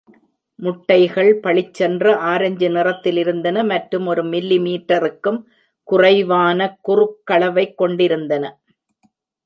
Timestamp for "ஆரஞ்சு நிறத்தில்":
2.31-3.17